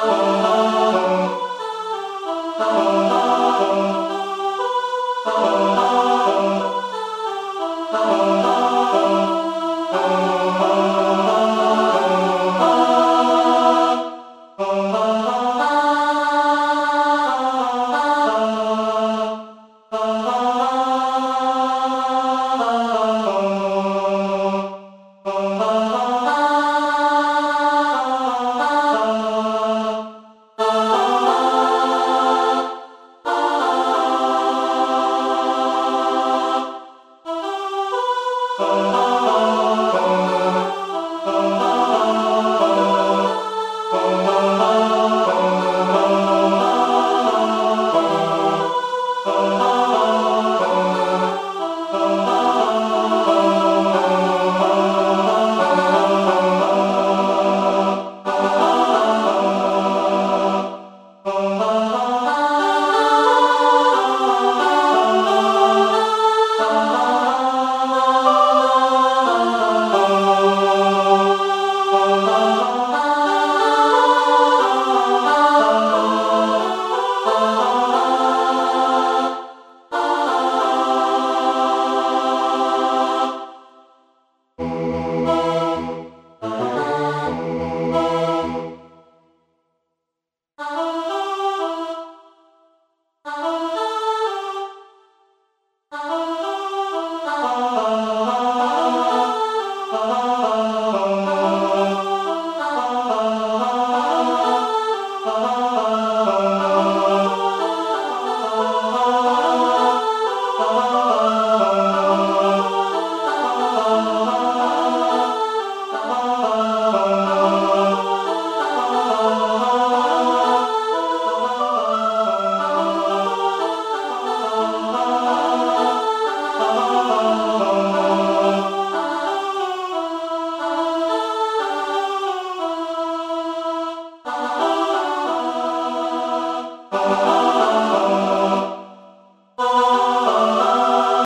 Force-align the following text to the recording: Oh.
Oh. 0.00 0.37